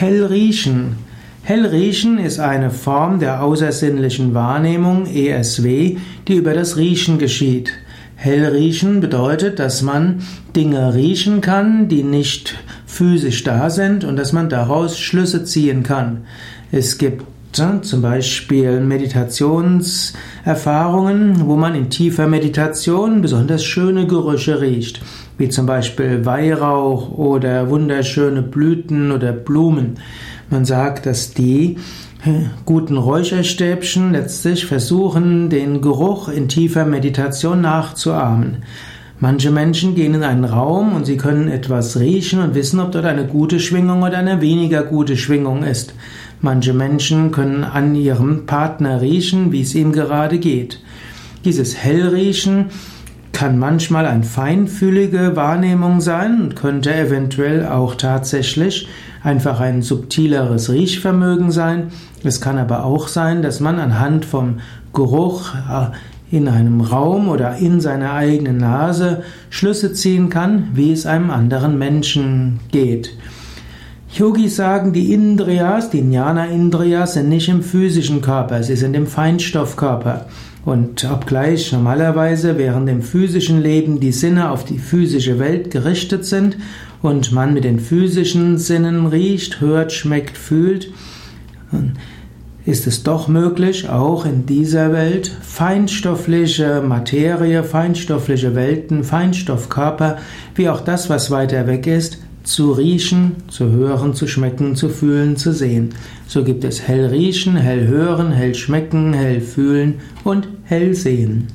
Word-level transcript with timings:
Hell 0.00 0.26
riechen. 0.26 0.94
Hell 1.42 1.66
riechen 1.66 2.18
ist 2.20 2.38
eine 2.38 2.70
Form 2.70 3.18
der 3.18 3.42
außersinnlichen 3.42 4.32
Wahrnehmung 4.32 5.06
ESW, 5.06 5.96
die 6.28 6.36
über 6.36 6.54
das 6.54 6.76
Riechen 6.76 7.18
geschieht. 7.18 7.72
Hell 8.14 8.44
riechen 8.44 9.00
bedeutet, 9.00 9.58
dass 9.58 9.82
man 9.82 10.22
Dinge 10.54 10.94
riechen 10.94 11.40
kann, 11.40 11.88
die 11.88 12.04
nicht 12.04 12.54
physisch 12.86 13.42
da 13.42 13.70
sind 13.70 14.04
und 14.04 14.14
dass 14.14 14.32
man 14.32 14.48
daraus 14.48 15.00
Schlüsse 15.00 15.44
ziehen 15.44 15.82
kann. 15.82 16.26
Es 16.70 16.98
gibt 16.98 17.24
zum 17.52 18.02
Beispiel 18.02 18.80
Meditationserfahrungen, 18.80 21.46
wo 21.46 21.56
man 21.56 21.74
in 21.74 21.90
tiefer 21.90 22.26
Meditation 22.26 23.22
besonders 23.22 23.64
schöne 23.64 24.06
Gerüche 24.06 24.60
riecht, 24.60 25.00
wie 25.38 25.48
zum 25.48 25.64
Beispiel 25.66 26.24
Weihrauch 26.24 27.10
oder 27.10 27.70
wunderschöne 27.70 28.42
Blüten 28.42 29.12
oder 29.12 29.32
Blumen. 29.32 29.98
Man 30.50 30.64
sagt, 30.64 31.06
dass 31.06 31.34
die 31.34 31.76
guten 32.64 32.96
Räucherstäbchen 32.96 34.12
letztlich 34.12 34.66
versuchen, 34.66 35.50
den 35.50 35.80
Geruch 35.80 36.28
in 36.28 36.48
tiefer 36.48 36.84
Meditation 36.84 37.60
nachzuahmen. 37.60 38.58
Manche 39.20 39.50
Menschen 39.50 39.96
gehen 39.96 40.14
in 40.14 40.22
einen 40.22 40.44
Raum 40.44 40.94
und 40.94 41.04
sie 41.04 41.16
können 41.16 41.48
etwas 41.48 41.98
riechen 41.98 42.40
und 42.40 42.54
wissen, 42.54 42.78
ob 42.78 42.92
dort 42.92 43.04
eine 43.04 43.26
gute 43.26 43.58
Schwingung 43.58 44.02
oder 44.02 44.18
eine 44.18 44.40
weniger 44.40 44.84
gute 44.84 45.16
Schwingung 45.16 45.64
ist. 45.64 45.92
Manche 46.40 46.72
Menschen 46.72 47.32
können 47.32 47.64
an 47.64 47.96
ihrem 47.96 48.46
Partner 48.46 49.00
riechen, 49.00 49.50
wie 49.50 49.62
es 49.62 49.74
ihm 49.74 49.90
gerade 49.90 50.38
geht. 50.38 50.80
Dieses 51.44 51.76
Hellriechen 51.76 52.66
kann 53.32 53.58
manchmal 53.58 54.06
eine 54.06 54.22
feinfühlige 54.22 55.34
Wahrnehmung 55.34 56.00
sein 56.00 56.40
und 56.40 56.56
könnte 56.56 56.94
eventuell 56.94 57.66
auch 57.66 57.96
tatsächlich 57.96 58.88
einfach 59.24 59.58
ein 59.58 59.82
subtileres 59.82 60.70
Riechvermögen 60.70 61.50
sein. 61.50 61.88
Es 62.22 62.40
kann 62.40 62.58
aber 62.58 62.84
auch 62.84 63.08
sein, 63.08 63.42
dass 63.42 63.58
man 63.58 63.80
anhand 63.80 64.24
vom 64.24 64.60
Geruch 64.92 65.54
äh, 65.54 65.86
in 66.30 66.48
einem 66.48 66.80
Raum 66.80 67.28
oder 67.28 67.56
in 67.56 67.80
seiner 67.80 68.12
eigenen 68.12 68.58
Nase 68.58 69.22
Schlüsse 69.50 69.92
ziehen 69.92 70.28
kann, 70.28 70.68
wie 70.74 70.92
es 70.92 71.06
einem 71.06 71.30
anderen 71.30 71.78
Menschen 71.78 72.60
geht. 72.70 73.16
Yogis 74.12 74.56
sagen, 74.56 74.92
die 74.92 75.12
Indriyas, 75.12 75.90
die 75.90 76.00
Jnana-Indriyas 76.00 77.14
sind 77.14 77.28
nicht 77.28 77.48
im 77.48 77.62
physischen 77.62 78.22
Körper, 78.22 78.62
sie 78.62 78.76
sind 78.76 78.94
im 78.94 79.06
Feinstoffkörper. 79.06 80.26
Und 80.64 81.10
obgleich 81.10 81.72
normalerweise 81.72 82.58
während 82.58 82.88
dem 82.88 83.02
physischen 83.02 83.62
Leben 83.62 84.00
die 84.00 84.12
Sinne 84.12 84.50
auf 84.50 84.64
die 84.64 84.78
physische 84.78 85.38
Welt 85.38 85.70
gerichtet 85.70 86.24
sind 86.24 86.56
und 87.00 87.32
man 87.32 87.54
mit 87.54 87.64
den 87.64 87.80
physischen 87.80 88.58
Sinnen 88.58 89.06
riecht, 89.06 89.60
hört, 89.60 89.92
schmeckt, 89.92 90.36
fühlt, 90.36 90.90
ist 92.68 92.86
es 92.86 93.02
doch 93.02 93.28
möglich, 93.28 93.88
auch 93.88 94.26
in 94.26 94.44
dieser 94.44 94.92
Welt 94.92 95.34
feinstoffliche 95.40 96.82
Materie, 96.82 97.64
feinstoffliche 97.64 98.54
Welten, 98.54 99.04
Feinstoffkörper, 99.04 100.18
wie 100.54 100.68
auch 100.68 100.82
das, 100.82 101.08
was 101.08 101.30
weiter 101.30 101.66
weg 101.66 101.86
ist, 101.86 102.18
zu 102.44 102.72
riechen, 102.72 103.36
zu 103.48 103.70
hören, 103.70 104.12
zu 104.12 104.26
schmecken, 104.26 104.76
zu 104.76 104.90
fühlen, 104.90 105.38
zu 105.38 105.54
sehen. 105.54 105.94
So 106.26 106.44
gibt 106.44 106.62
es 106.62 106.86
hell 106.86 107.06
riechen, 107.06 107.56
hell 107.56 107.86
hören, 107.86 108.32
hell 108.32 108.54
schmecken, 108.54 109.14
hell 109.14 109.40
fühlen 109.40 109.94
und 110.22 110.48
hell 110.64 110.94
sehen. 110.94 111.48